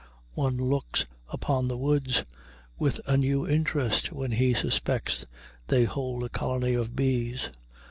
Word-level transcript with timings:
One 0.33 0.57
looks 0.57 1.05
upon 1.29 1.67
the 1.67 1.77
woods 1.77 2.25
with 2.75 3.01
a 3.05 3.17
new 3.17 3.47
interest 3.47 4.11
when 4.11 4.31
he 4.31 4.55
suspects 4.55 5.27
they 5.67 5.83
hold 5.83 6.23
a 6.23 6.29
colony 6.29 6.73
of 6.73 6.95
bees. 6.95 7.51